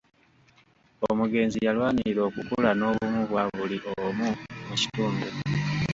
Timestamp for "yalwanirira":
1.67-2.21